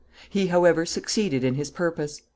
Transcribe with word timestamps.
He, 0.31 0.47
however, 0.47 0.83
succeeded 0.83 1.43
in 1.43 1.53
his 1.53 1.69
purpose. 1.69 2.23